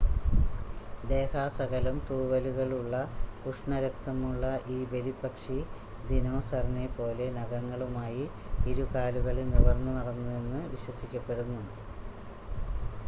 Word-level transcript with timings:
ദേഹാസകലം 1.09 1.97
തൂവലുകളുള്ള 2.07 2.93
ഉഷ്ണരക്തമുള്ള 3.45 4.45
ഈ 4.67 4.87
ബലിപ്പക്ഷി 4.91 5.57
ദിനോസറിനെ 6.09 6.85
പോലെ 6.97 7.27
നഖങ്ങളുമായി 7.37 8.23
ഇരുകാലുകളിൽ 8.67 9.47
നിവർന്നു 9.51 9.93
നടന്നുവെന്ന് 9.99 10.61
വിശ്വസിക്കപ്പെടുന്നു 10.71 11.61